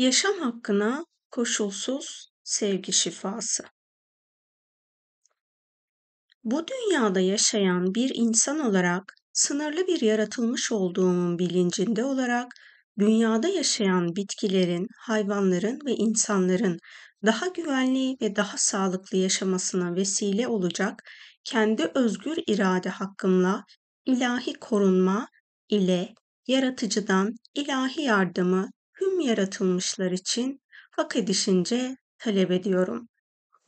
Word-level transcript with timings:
Yaşam 0.00 0.38
hakkına 0.38 1.04
koşulsuz 1.30 2.28
sevgi 2.42 2.92
şifası. 2.92 3.64
Bu 6.44 6.64
dünyada 6.68 7.20
yaşayan 7.20 7.94
bir 7.94 8.12
insan 8.14 8.58
olarak 8.58 9.14
sınırlı 9.32 9.86
bir 9.86 10.00
yaratılmış 10.00 10.72
olduğumun 10.72 11.38
bilincinde 11.38 12.04
olarak 12.04 12.52
dünyada 12.98 13.48
yaşayan 13.48 14.16
bitkilerin, 14.16 14.86
hayvanların 14.98 15.78
ve 15.86 15.94
insanların 15.94 16.78
daha 17.26 17.46
güvenli 17.46 18.16
ve 18.22 18.36
daha 18.36 18.58
sağlıklı 18.58 19.18
yaşamasına 19.18 19.94
vesile 19.94 20.48
olacak 20.48 21.02
kendi 21.44 21.90
özgür 21.94 22.38
irade 22.46 22.88
hakkımla 22.88 23.64
ilahi 24.06 24.54
korunma 24.54 25.28
ile 25.68 26.14
yaratıcıdan 26.46 27.34
ilahi 27.54 28.02
yardımı 28.02 28.70
tüm 29.00 29.20
yaratılmışlar 29.20 30.10
için 30.10 30.60
hak 30.90 31.16
edişince 31.16 31.96
talep 32.18 32.50
ediyorum. 32.50 33.08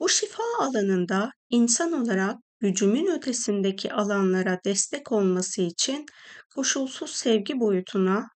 Bu 0.00 0.08
şifa 0.08 0.42
alanında 0.60 1.30
insan 1.50 1.92
olarak 1.92 2.36
gücümün 2.60 3.06
ötesindeki 3.06 3.92
alanlara 3.92 4.60
destek 4.64 5.12
olması 5.12 5.62
için 5.62 6.06
koşulsuz 6.54 7.10
sevgi 7.10 7.60
boyutuna 7.60 8.26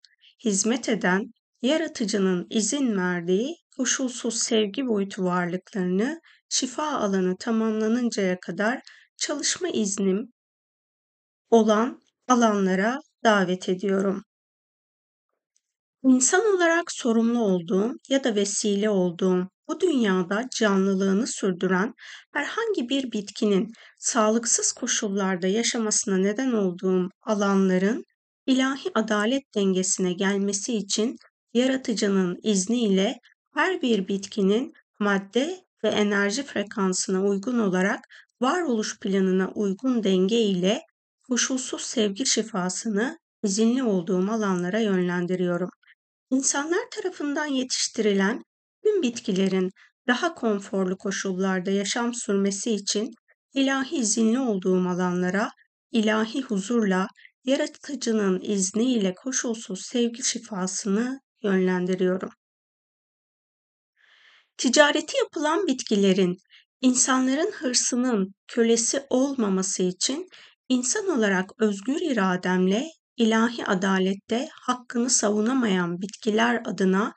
hizmet 0.44 0.88
eden 0.88 1.32
yaratıcının 1.62 2.46
izin 2.50 2.96
verdiği 2.96 3.56
koşulsuz 3.76 4.38
sevgi 4.38 4.86
boyutu 4.86 5.24
varlıklarını 5.24 6.20
şifa 6.48 6.92
alanı 6.92 7.36
tamamlanıncaya 7.36 8.40
kadar 8.40 8.80
çalışma 9.16 9.68
iznim 9.68 10.32
olan 11.50 12.00
alanlara 12.28 12.98
davet 13.24 13.68
ediyorum. 13.68 14.25
İnsan 16.08 16.54
olarak 16.56 16.92
sorumlu 16.92 17.40
olduğum 17.40 17.94
ya 18.08 18.24
da 18.24 18.34
vesile 18.34 18.90
olduğum 18.90 19.48
bu 19.68 19.80
dünyada 19.80 20.48
canlılığını 20.56 21.26
sürdüren 21.26 21.94
herhangi 22.32 22.88
bir 22.88 23.12
bitkinin 23.12 23.72
sağlıksız 23.98 24.72
koşullarda 24.72 25.46
yaşamasına 25.46 26.16
neden 26.16 26.52
olduğum 26.52 27.08
alanların 27.22 28.04
ilahi 28.46 28.90
adalet 28.94 29.42
dengesine 29.54 30.12
gelmesi 30.12 30.76
için 30.76 31.16
yaratıcının 31.54 32.38
izniyle 32.42 33.18
her 33.54 33.82
bir 33.82 34.08
bitkinin 34.08 34.72
madde 34.98 35.60
ve 35.84 35.88
enerji 35.88 36.42
frekansına 36.42 37.24
uygun 37.24 37.58
olarak 37.58 38.00
varoluş 38.40 38.98
planına 38.98 39.50
uygun 39.54 40.04
denge 40.04 40.40
ile 40.40 40.82
koşulsuz 41.28 41.82
sevgi 41.82 42.26
şifasını 42.26 43.18
izinli 43.42 43.82
olduğum 43.82 44.30
alanlara 44.30 44.80
yönlendiriyorum. 44.80 45.70
İnsanlar 46.30 46.90
tarafından 46.90 47.46
yetiştirilen 47.46 48.42
tüm 48.82 49.02
bitkilerin 49.02 49.70
daha 50.06 50.34
konforlu 50.34 50.98
koşullarda 50.98 51.70
yaşam 51.70 52.14
sürmesi 52.14 52.72
için 52.72 53.10
ilahi 53.54 53.96
izinli 53.96 54.38
olduğum 54.38 54.88
alanlara 54.88 55.50
ilahi 55.92 56.42
huzurla 56.42 57.08
yaratıcının 57.44 58.40
izniyle 58.42 59.14
koşulsuz 59.14 59.86
sevgi 59.86 60.22
şifasını 60.24 61.20
yönlendiriyorum. 61.42 62.30
Ticareti 64.56 65.16
yapılan 65.16 65.66
bitkilerin 65.66 66.36
insanların 66.80 67.52
hırsının 67.52 68.34
kölesi 68.48 69.06
olmaması 69.10 69.82
için 69.82 70.28
insan 70.68 71.08
olarak 71.08 71.50
özgür 71.60 72.00
irademle 72.00 72.86
ilahi 73.16 73.66
adalette 73.66 74.48
hakkını 74.62 75.10
savunamayan 75.10 76.00
bitkiler 76.00 76.62
adına 76.64 77.12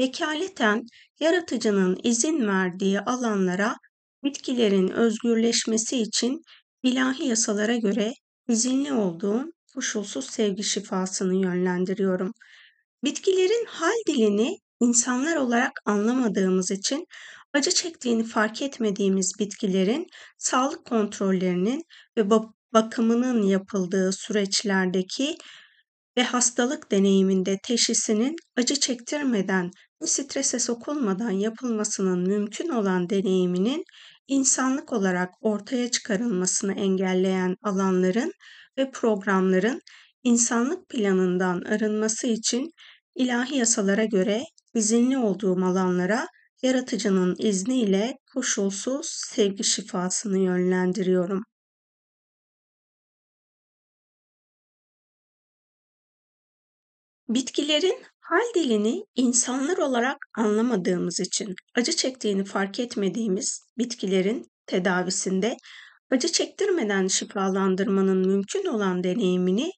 vekaleten 0.00 0.82
yaratıcının 1.20 1.98
izin 2.02 2.46
verdiği 2.48 3.00
alanlara 3.00 3.76
bitkilerin 4.24 4.88
özgürleşmesi 4.88 5.98
için 5.98 6.42
ilahi 6.82 7.24
yasalara 7.24 7.76
göre 7.76 8.12
izinli 8.48 8.92
olduğum 8.92 9.44
koşulsuz 9.74 10.30
sevgi 10.30 10.64
şifasını 10.64 11.34
yönlendiriyorum. 11.34 12.32
Bitkilerin 13.04 13.66
hal 13.68 13.96
dilini 14.08 14.58
insanlar 14.80 15.36
olarak 15.36 15.72
anlamadığımız 15.84 16.70
için 16.70 17.06
acı 17.52 17.70
çektiğini 17.70 18.24
fark 18.24 18.62
etmediğimiz 18.62 19.32
bitkilerin 19.38 20.06
sağlık 20.38 20.84
kontrollerinin 20.84 21.84
ve 22.16 22.30
bakımının 22.74 23.42
yapıldığı 23.42 24.12
süreçlerdeki 24.12 25.36
ve 26.16 26.22
hastalık 26.22 26.92
deneyiminde 26.92 27.58
teşhisinin 27.62 28.36
acı 28.56 28.80
çektirmeden 28.80 29.70
ve 30.02 30.06
strese 30.06 30.58
sokulmadan 30.58 31.30
yapılmasının 31.30 32.28
mümkün 32.28 32.68
olan 32.68 33.10
deneyiminin 33.10 33.84
insanlık 34.28 34.92
olarak 34.92 35.30
ortaya 35.40 35.90
çıkarılmasını 35.90 36.72
engelleyen 36.72 37.56
alanların 37.62 38.32
ve 38.78 38.90
programların 38.90 39.80
insanlık 40.22 40.88
planından 40.88 41.60
arınması 41.60 42.26
için 42.26 42.70
ilahi 43.14 43.56
yasalara 43.56 44.04
göre 44.04 44.42
izinli 44.74 45.18
olduğum 45.18 45.64
alanlara 45.64 46.26
yaratıcının 46.62 47.36
izniyle 47.38 48.14
koşulsuz 48.34 49.06
sevgi 49.06 49.64
şifasını 49.64 50.38
yönlendiriyorum. 50.38 51.42
Bitkilerin 57.28 58.02
hal 58.20 58.54
dilini 58.54 59.04
insanlar 59.14 59.78
olarak 59.78 60.16
anlamadığımız 60.36 61.20
için 61.20 61.54
acı 61.74 61.96
çektiğini 61.96 62.44
fark 62.44 62.80
etmediğimiz 62.80 63.60
bitkilerin 63.78 64.46
tedavisinde 64.66 65.56
acı 66.10 66.32
çektirmeden 66.32 67.06
şifalandırmanın 67.06 68.26
mümkün 68.26 68.66
olan 68.66 69.04
deneyimini 69.04 69.70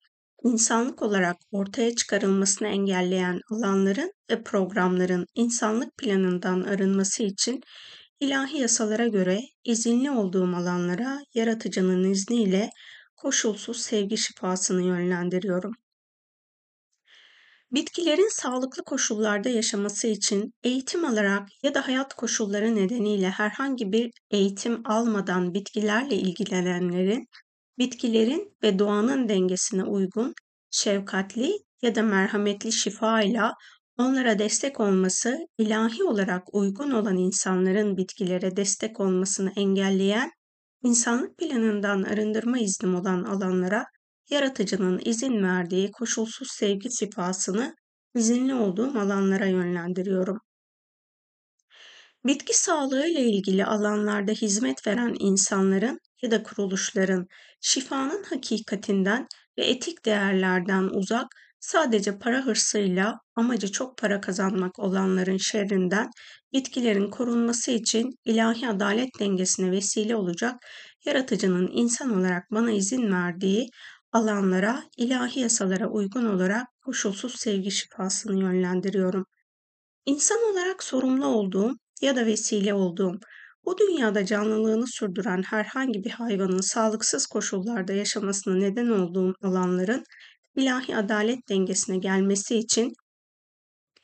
insanlık 0.45 1.03
olarak 1.03 1.37
ortaya 1.51 1.95
çıkarılmasını 1.95 2.69
engelleyen 2.69 3.41
alanların 3.51 4.13
ve 4.31 4.43
programların 4.43 5.27
insanlık 5.35 5.97
planından 5.99 6.63
arınması 6.63 7.23
için 7.23 7.61
ilahi 8.21 8.59
yasalara 8.59 9.09
göre 9.09 9.41
izinli 9.65 10.11
olduğum 10.11 10.57
alanlara 10.57 11.19
yaratıcının 11.35 12.11
izniyle 12.11 12.71
koşulsuz 13.17 13.81
sevgi 13.81 14.17
şifasını 14.17 14.83
yönlendiriyorum. 14.83 15.73
Bitkilerin 17.73 18.29
sağlıklı 18.29 18.85
koşullarda 18.85 19.49
yaşaması 19.49 20.07
için 20.07 20.53
eğitim 20.65 21.05
alarak 21.05 21.49
ya 21.63 21.75
da 21.75 21.87
hayat 21.87 22.15
koşulları 22.15 22.77
nedeniyle 22.77 23.31
herhangi 23.31 23.93
bir 23.93 24.11
eğitim 24.31 24.83
almadan 24.85 25.55
bitkilerle 25.55 26.15
ilgilenenlerin, 26.15 27.27
bitkilerin 27.79 28.57
ve 28.63 28.79
doğanın 28.79 29.29
dengesine 29.29 29.85
uygun, 29.85 30.35
şefkatli 30.71 31.59
ya 31.83 31.95
da 31.95 32.03
merhametli 32.03 32.73
şifayla 32.73 33.55
onlara 33.99 34.39
destek 34.39 34.81
olması, 34.81 35.39
ilahi 35.59 36.05
olarak 36.05 36.55
uygun 36.55 36.91
olan 36.91 37.17
insanların 37.17 37.97
bitkilere 37.97 38.57
destek 38.57 39.01
olmasını 39.01 39.53
engelleyen, 39.57 40.31
insanlık 40.83 41.39
planından 41.39 42.03
arındırma 42.03 42.59
iznim 42.59 42.95
olan 42.95 43.25
alanlara 43.25 43.85
yaratıcının 44.31 45.01
izin 45.05 45.43
verdiği 45.43 45.91
koşulsuz 45.91 46.49
sevgi 46.51 46.97
şifasını 46.99 47.75
izinli 48.15 48.55
olduğum 48.55 48.99
alanlara 48.99 49.47
yönlendiriyorum. 49.47 50.39
Bitki 52.27 52.59
sağlığı 52.59 53.07
ile 53.07 53.23
ilgili 53.23 53.65
alanlarda 53.65 54.33
hizmet 54.33 54.87
veren 54.87 55.15
insanların 55.19 55.99
ya 56.23 56.31
da 56.31 56.43
kuruluşların 56.43 57.27
şifanın 57.61 58.23
hakikatinden 58.23 59.27
ve 59.59 59.65
etik 59.65 60.05
değerlerden 60.05 60.83
uzak 60.83 61.27
sadece 61.61 62.19
para 62.19 62.47
hırsıyla 62.47 63.19
amacı 63.37 63.73
çok 63.73 63.99
para 63.99 64.21
kazanmak 64.21 64.79
olanların 64.79 65.37
şerrinden 65.37 66.11
bitkilerin 66.53 67.11
korunması 67.11 67.71
için 67.71 68.11
ilahi 68.25 68.69
adalet 68.69 69.09
dengesine 69.21 69.71
vesile 69.71 70.17
olacak 70.17 70.55
yaratıcının 71.05 71.69
insan 71.73 72.19
olarak 72.19 72.43
bana 72.51 72.71
izin 72.71 73.13
verdiği 73.13 73.69
alanlara, 74.17 74.83
ilahi 74.97 75.41
yasalara 75.41 75.89
uygun 75.89 76.27
olarak 76.27 76.67
koşulsuz 76.85 77.35
sevgi 77.35 77.71
şifasını 77.71 78.41
yönlendiriyorum. 78.41 79.27
İnsan 80.07 80.39
olarak 80.53 80.83
sorumlu 80.83 81.27
olduğum 81.27 81.73
ya 82.01 82.17
da 82.17 82.27
vesile 82.27 82.75
olduğum, 82.75 83.19
bu 83.65 83.79
dünyada 83.79 84.27
canlılığını 84.27 84.87
sürdüren 84.87 85.43
herhangi 85.43 86.05
bir 86.05 86.11
hayvanın 86.11 86.61
sağlıksız 86.61 87.27
koşullarda 87.27 87.93
yaşamasına 87.93 88.55
neden 88.55 88.89
olduğum 88.89 89.35
alanların 89.43 90.05
ilahi 90.57 90.97
adalet 90.97 91.49
dengesine 91.49 91.99
gelmesi 91.99 92.57
için 92.57 92.93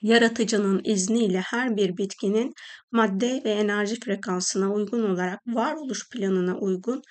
yaratıcının 0.02 0.80
izniyle 0.84 1.40
her 1.40 1.76
bir 1.76 1.96
bitkinin 1.96 2.52
madde 2.90 3.42
ve 3.44 3.50
enerji 3.50 4.00
frekansına 4.00 4.72
uygun 4.72 5.02
olarak 5.02 5.40
varoluş 5.46 6.10
planına 6.10 6.58
uygun 6.58 7.02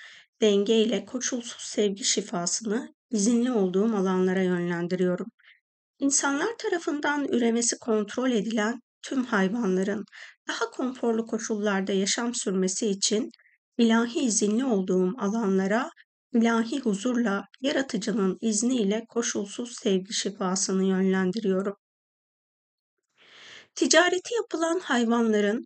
denge 0.41 0.75
ile 0.75 1.05
koşulsuz 1.05 1.61
sevgi 1.61 2.03
şifasını 2.03 2.93
izinli 3.11 3.51
olduğum 3.51 3.95
alanlara 3.95 4.41
yönlendiriyorum. 4.43 5.27
İnsanlar 5.99 6.57
tarafından 6.57 7.25
üremesi 7.25 7.77
kontrol 7.79 8.31
edilen 8.31 8.79
tüm 9.01 9.23
hayvanların 9.23 10.05
daha 10.47 10.71
konforlu 10.71 11.25
koşullarda 11.25 11.91
yaşam 11.91 12.33
sürmesi 12.35 12.87
için 12.87 13.31
ilahi 13.77 14.19
izinli 14.19 14.65
olduğum 14.65 15.13
alanlara 15.17 15.89
ilahi 16.33 16.79
huzurla 16.79 17.45
yaratıcının 17.61 18.37
izniyle 18.41 19.05
koşulsuz 19.09 19.75
sevgi 19.83 20.13
şifasını 20.13 20.83
yönlendiriyorum. 20.83 21.75
Ticareti 23.75 24.33
yapılan 24.33 24.79
hayvanların 24.79 25.65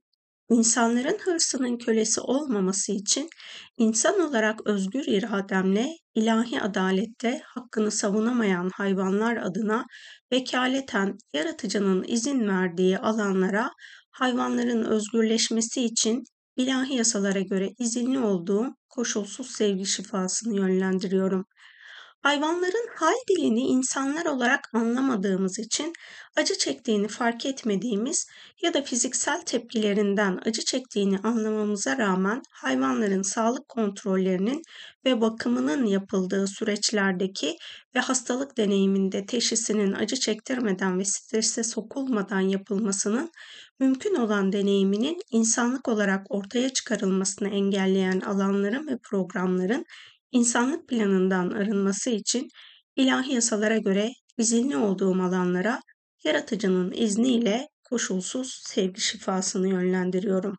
insanların 0.49 1.17
hırsının 1.23 1.77
kölesi 1.77 2.21
olmaması 2.21 2.91
için 2.91 3.29
insan 3.77 4.19
olarak 4.19 4.67
özgür 4.67 5.03
irademle 5.07 5.87
ilahi 6.15 6.61
adalette 6.61 7.41
hakkını 7.45 7.91
savunamayan 7.91 8.69
hayvanlar 8.73 9.37
adına 9.37 9.85
vekaleten 10.31 11.17
yaratıcının 11.33 12.03
izin 12.07 12.47
verdiği 12.47 12.99
alanlara 12.99 13.69
hayvanların 14.11 14.83
özgürleşmesi 14.83 15.85
için 15.85 16.23
ilahi 16.57 16.93
yasalara 16.95 17.41
göre 17.41 17.69
izinli 17.79 18.19
olduğum 18.19 18.75
koşulsuz 18.89 19.51
sevgi 19.51 19.85
şifasını 19.85 20.57
yönlendiriyorum. 20.57 21.45
Hayvanların 22.25 22.87
hal 22.95 23.15
dilini 23.29 23.61
insanlar 23.61 24.25
olarak 24.25 24.69
anlamadığımız 24.73 25.59
için 25.59 25.93
acı 26.35 26.57
çektiğini 26.57 27.07
fark 27.07 27.45
etmediğimiz 27.45 28.27
ya 28.61 28.73
da 28.73 28.81
fiziksel 28.81 29.41
tepkilerinden 29.41 30.39
acı 30.45 30.65
çektiğini 30.65 31.17
anlamamıza 31.19 31.97
rağmen 31.97 32.41
hayvanların 32.51 33.21
sağlık 33.21 33.69
kontrollerinin 33.69 34.61
ve 35.05 35.21
bakımının 35.21 35.85
yapıldığı 35.85 36.47
süreçlerdeki 36.47 37.57
ve 37.95 37.99
hastalık 37.99 38.57
deneyiminde 38.57 39.25
teşhisinin 39.25 39.93
acı 39.93 40.15
çektirmeden 40.15 40.99
ve 40.99 41.05
strese 41.05 41.63
sokulmadan 41.63 42.39
yapılmasının 42.39 43.31
mümkün 43.79 44.15
olan 44.15 44.51
deneyiminin 44.51 45.17
insanlık 45.31 45.87
olarak 45.87 46.25
ortaya 46.29 46.69
çıkarılmasını 46.69 47.49
engelleyen 47.49 48.19
alanların 48.19 48.87
ve 48.87 48.97
programların 49.03 49.85
insanlık 50.35 50.87
planından 50.87 51.49
arınması 51.49 52.09
için 52.09 52.47
ilahi 52.95 53.33
yasalara 53.33 53.77
göre 53.77 54.11
izinli 54.37 54.77
olduğum 54.77 55.21
alanlara 55.21 55.79
yaratıcının 56.23 56.91
izniyle 56.91 57.67
koşulsuz 57.83 58.61
sevgi 58.65 59.01
şifasını 59.01 59.67
yönlendiriyorum. 59.67 60.57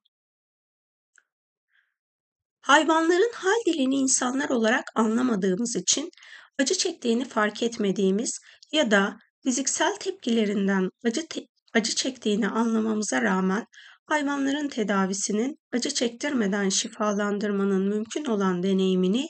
Hayvanların 2.60 3.32
hal 3.34 3.64
dilini 3.66 3.94
insanlar 3.96 4.48
olarak 4.48 4.84
anlamadığımız 4.94 5.76
için 5.76 6.10
acı 6.58 6.74
çektiğini 6.74 7.24
fark 7.24 7.62
etmediğimiz 7.62 8.38
ya 8.72 8.90
da 8.90 9.16
fiziksel 9.42 9.96
tepkilerinden 9.96 10.90
acı 11.04 11.26
te- 11.26 11.46
acı 11.74 11.94
çektiğini 11.94 12.48
anlamamıza 12.48 13.22
rağmen 13.22 13.66
hayvanların 14.06 14.68
tedavisinin 14.68 15.58
acı 15.72 15.90
çektirmeden 15.90 16.68
şifalandırmanın 16.68 17.88
mümkün 17.88 18.24
olan 18.24 18.62
deneyimini 18.62 19.28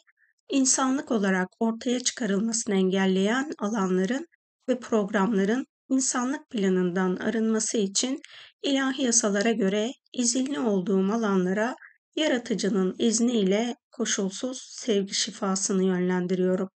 insanlık 0.49 1.11
olarak 1.11 1.49
ortaya 1.61 2.01
çıkarılmasını 2.01 2.75
engelleyen 2.75 3.51
alanların 3.59 4.27
ve 4.69 4.81
programların 4.81 5.67
insanlık 5.89 6.51
planından 6.51 7.17
arınması 7.17 7.79
için 7.79 8.21
ilahi 8.63 9.03
yasalara 9.03 9.53
göre 9.53 9.93
izinli 10.13 10.61
olduğum 10.61 11.13
alanlara 11.13 11.75
yaratıcının 12.17 12.95
izniyle 12.99 13.77
koşulsuz 13.93 14.63
sevgi 14.71 15.15
şifasını 15.15 15.85
yönlendiriyorum. 15.85 16.69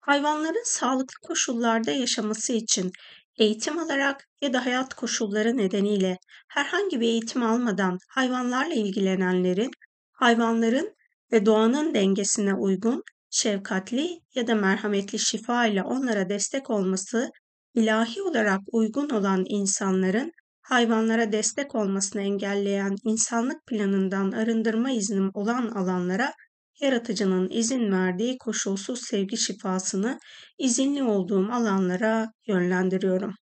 Hayvanların 0.00 0.64
sağlıklı 0.64 1.28
koşullarda 1.28 1.90
yaşaması 1.90 2.52
için 2.52 2.92
eğitim 3.38 3.78
alarak 3.78 4.24
ya 4.40 4.52
da 4.52 4.66
hayat 4.66 4.94
koşulları 4.94 5.56
nedeniyle 5.56 6.18
herhangi 6.48 7.00
bir 7.00 7.06
eğitim 7.06 7.42
almadan 7.42 7.98
hayvanlarla 8.08 8.74
ilgilenenlerin 8.74 9.70
hayvanların 10.12 10.97
ve 11.32 11.46
doğanın 11.46 11.94
dengesine 11.94 12.54
uygun, 12.54 13.02
şefkatli 13.30 14.20
ya 14.34 14.46
da 14.46 14.54
merhametli 14.54 15.18
şifa 15.18 15.66
ile 15.66 15.82
onlara 15.82 16.28
destek 16.28 16.70
olması, 16.70 17.30
ilahi 17.74 18.22
olarak 18.22 18.60
uygun 18.72 19.08
olan 19.08 19.44
insanların 19.48 20.32
hayvanlara 20.60 21.32
destek 21.32 21.74
olmasını 21.74 22.22
engelleyen 22.22 22.96
insanlık 23.04 23.66
planından 23.66 24.32
arındırma 24.32 24.90
iznim 24.90 25.30
olan 25.34 25.68
alanlara 25.68 26.32
yaratıcının 26.80 27.48
izin 27.50 27.92
verdiği 27.92 28.38
koşulsuz 28.38 29.00
sevgi 29.00 29.36
şifasını 29.36 30.18
izinli 30.58 31.02
olduğum 31.02 31.52
alanlara 31.52 32.32
yönlendiriyorum. 32.46 33.34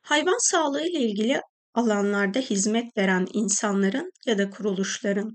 Hayvan 0.00 0.50
sağlığı 0.50 0.82
ile 0.82 1.00
ilgili 1.00 1.40
alanlarda 1.74 2.38
hizmet 2.38 2.96
veren 2.96 3.26
insanların 3.32 4.10
ya 4.26 4.38
da 4.38 4.50
kuruluşların 4.50 5.34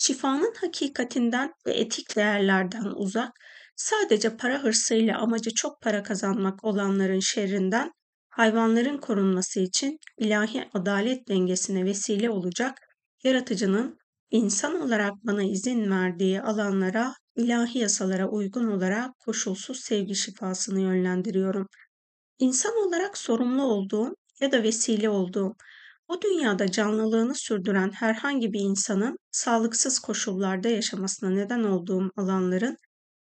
şifanın 0.00 0.54
hakikatinden 0.60 1.52
ve 1.66 1.72
etik 1.72 2.16
değerlerden 2.16 2.84
uzak, 2.84 3.32
sadece 3.76 4.36
para 4.36 4.62
hırsıyla 4.62 5.18
amacı 5.18 5.50
çok 5.54 5.82
para 5.82 6.02
kazanmak 6.02 6.64
olanların 6.64 7.20
şerrinden 7.20 7.92
hayvanların 8.28 8.98
korunması 8.98 9.60
için 9.60 9.98
ilahi 10.18 10.68
adalet 10.74 11.28
dengesine 11.28 11.84
vesile 11.84 12.30
olacak 12.30 12.78
yaratıcının 13.24 13.98
insan 14.30 14.80
olarak 14.80 15.12
bana 15.24 15.42
izin 15.42 15.90
verdiği 15.90 16.42
alanlara 16.42 17.14
ilahi 17.36 17.78
yasalara 17.78 18.28
uygun 18.28 18.66
olarak 18.66 19.18
koşulsuz 19.18 19.80
sevgi 19.80 20.14
şifasını 20.14 20.80
yönlendiriyorum. 20.80 21.66
İnsan 22.38 22.72
olarak 22.86 23.18
sorumlu 23.18 23.62
olduğum 23.62 24.14
ya 24.40 24.52
da 24.52 24.62
vesile 24.62 25.10
olduğum 25.10 25.56
bu 26.10 26.22
dünyada 26.22 26.70
canlılığını 26.70 27.34
sürdüren 27.34 27.90
herhangi 27.90 28.52
bir 28.52 28.60
insanın 28.60 29.18
sağlıksız 29.30 29.98
koşullarda 29.98 30.68
yaşamasına 30.68 31.30
neden 31.30 31.62
olduğum 31.62 32.10
alanların 32.16 32.76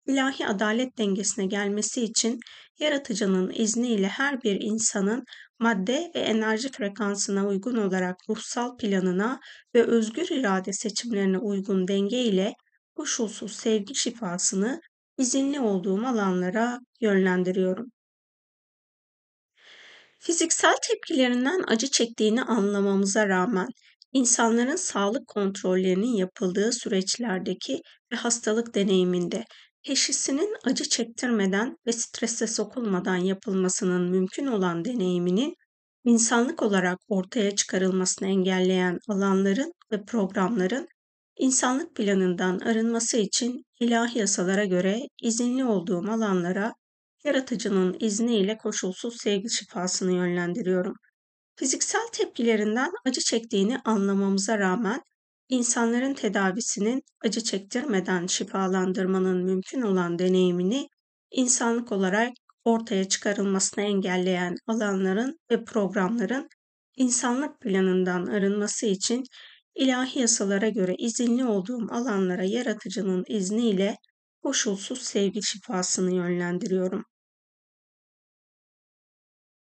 ilahi 0.06 0.46
adalet 0.46 0.98
dengesine 0.98 1.46
gelmesi 1.46 2.04
için 2.04 2.40
yaratıcının 2.78 3.52
izniyle 3.54 4.08
her 4.08 4.42
bir 4.42 4.60
insanın 4.60 5.24
madde 5.58 6.12
ve 6.14 6.18
enerji 6.18 6.72
frekansına 6.72 7.46
uygun 7.46 7.76
olarak 7.76 8.16
ruhsal 8.28 8.76
planına 8.76 9.40
ve 9.74 9.82
özgür 9.82 10.28
irade 10.30 10.72
seçimlerine 10.72 11.38
uygun 11.38 11.88
denge 11.88 12.22
ile 12.22 12.54
koşulsuz 12.96 13.52
sevgi 13.52 13.94
şifasını 13.94 14.80
izinli 15.18 15.60
olduğum 15.60 16.06
alanlara 16.06 16.78
yönlendiriyorum. 17.00 17.86
Fiziksel 20.26 20.74
tepkilerinden 20.82 21.64
acı 21.66 21.90
çektiğini 21.90 22.42
anlamamıza 22.42 23.28
rağmen 23.28 23.68
insanların 24.12 24.76
sağlık 24.76 25.28
kontrollerinin 25.28 26.16
yapıldığı 26.16 26.72
süreçlerdeki 26.72 27.82
ve 28.12 28.16
hastalık 28.16 28.74
deneyiminde 28.74 29.44
teşhisinin 29.82 30.56
acı 30.64 30.84
çektirmeden 30.84 31.76
ve 31.86 31.92
strese 31.92 32.46
sokulmadan 32.46 33.16
yapılmasının 33.16 34.10
mümkün 34.10 34.46
olan 34.46 34.84
deneyiminin 34.84 35.54
insanlık 36.04 36.62
olarak 36.62 36.98
ortaya 37.08 37.56
çıkarılmasını 37.56 38.28
engelleyen 38.28 38.98
alanların 39.08 39.72
ve 39.92 40.04
programların 40.04 40.88
insanlık 41.36 41.96
planından 41.96 42.58
arınması 42.58 43.16
için 43.16 43.62
ilahi 43.80 44.18
yasalara 44.18 44.64
göre 44.64 45.00
izinli 45.22 45.64
olduğum 45.64 46.10
alanlara 46.10 46.72
yaratıcının 47.24 47.96
izniyle 48.00 48.58
koşulsuz 48.58 49.16
sevgi 49.20 49.50
şifasını 49.50 50.12
yönlendiriyorum. 50.12 50.94
Fiziksel 51.56 52.08
tepkilerinden 52.12 52.92
acı 53.06 53.20
çektiğini 53.20 53.78
anlamamıza 53.78 54.58
rağmen 54.58 55.02
insanların 55.48 56.14
tedavisinin 56.14 57.02
acı 57.24 57.40
çektirmeden 57.40 58.26
şifalandırmanın 58.26 59.44
mümkün 59.44 59.82
olan 59.82 60.18
deneyimini 60.18 60.88
insanlık 61.30 61.92
olarak 61.92 62.32
ortaya 62.64 63.08
çıkarılmasını 63.08 63.84
engelleyen 63.84 64.54
alanların 64.66 65.38
ve 65.50 65.64
programların 65.64 66.48
insanlık 66.96 67.60
planından 67.60 68.26
arınması 68.26 68.86
için 68.86 69.24
ilahi 69.74 70.18
yasalara 70.18 70.68
göre 70.68 70.94
izinli 70.98 71.44
olduğum 71.44 71.86
alanlara 71.90 72.44
yaratıcının 72.44 73.24
izniyle 73.28 73.96
koşulsuz 74.42 75.02
sevgi 75.02 75.42
şifasını 75.42 76.14
yönlendiriyorum. 76.14 77.04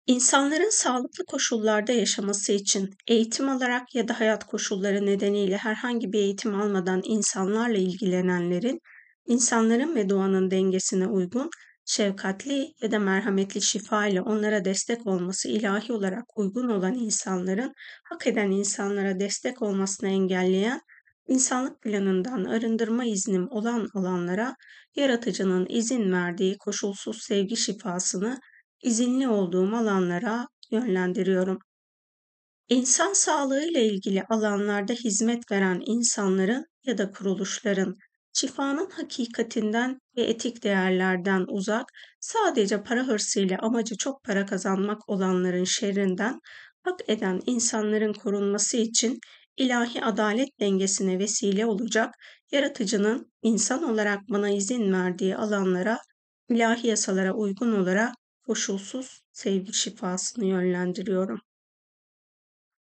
İnsanların 0.06 0.70
sağlıklı 0.70 1.25
koşullarda 1.25 1.92
yaşaması 1.92 2.52
için 2.52 2.90
eğitim 3.06 3.48
alarak 3.48 3.94
ya 3.94 4.08
da 4.08 4.20
hayat 4.20 4.46
koşulları 4.46 5.06
nedeniyle 5.06 5.56
herhangi 5.56 6.12
bir 6.12 6.18
eğitim 6.18 6.54
almadan 6.60 7.00
insanlarla 7.04 7.78
ilgilenenlerin, 7.78 8.80
insanların 9.26 9.94
ve 9.94 10.08
doğanın 10.08 10.50
dengesine 10.50 11.06
uygun, 11.06 11.50
şefkatli 11.84 12.72
ya 12.82 12.90
da 12.90 12.98
merhametli 12.98 13.62
şifa 13.62 14.06
ile 14.06 14.20
onlara 14.20 14.64
destek 14.64 15.06
olması 15.06 15.48
ilahi 15.48 15.92
olarak 15.92 16.38
uygun 16.38 16.68
olan 16.68 16.94
insanların, 16.94 17.72
hak 18.04 18.26
eden 18.26 18.50
insanlara 18.50 19.20
destek 19.20 19.62
olmasını 19.62 20.08
engelleyen, 20.08 20.80
insanlık 21.28 21.82
planından 21.82 22.44
arındırma 22.44 23.04
iznim 23.04 23.48
olan 23.50 23.88
alanlara 23.94 24.54
yaratıcının 24.96 25.66
izin 25.68 26.12
verdiği 26.12 26.58
koşulsuz 26.58 27.22
sevgi 27.22 27.56
şifasını 27.56 28.40
izinli 28.83 29.28
olduğum 29.28 29.76
alanlara 29.76 30.49
yönlendiriyorum. 30.71 31.59
İnsan 32.68 33.12
sağlığıyla 33.12 33.80
ilgili 33.80 34.23
alanlarda 34.23 34.92
hizmet 34.92 35.50
veren 35.50 35.83
insanların 35.87 36.66
ya 36.85 36.99
da 36.99 37.11
kuruluşların 37.11 37.95
şifanın 38.33 38.90
hakikatinden 38.90 39.99
ve 40.16 40.23
etik 40.23 40.62
değerlerden 40.62 41.45
uzak, 41.49 41.87
sadece 42.21 42.83
para 42.83 43.06
hırsıyla 43.06 43.59
amacı 43.59 43.97
çok 43.97 44.25
para 44.25 44.47
kazanmak 44.47 45.09
olanların 45.09 45.64
şerrinden 45.64 46.40
hak 46.83 47.00
eden 47.09 47.40
insanların 47.47 48.12
korunması 48.12 48.76
için 48.76 49.18
ilahi 49.56 50.04
adalet 50.04 50.61
dengesine 50.61 51.18
vesile 51.18 51.66
olacak 51.66 52.14
yaratıcının 52.52 53.33
insan 53.42 53.83
olarak 53.83 54.21
bana 54.30 54.50
izin 54.50 54.92
verdiği 54.92 55.37
alanlara 55.37 55.99
ilahi 56.49 56.87
yasalara 56.87 57.33
uygun 57.35 57.73
olarak 57.73 58.14
koşulsuz 58.46 59.22
sevgi 59.32 59.72
şifasını 59.72 60.44
yönlendiriyorum. 60.44 61.40